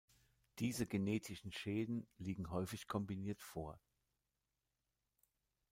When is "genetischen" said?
0.87-1.51